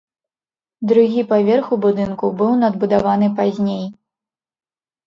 [0.91, 3.89] Другі паверх у будынку быў надбудаваны пазней.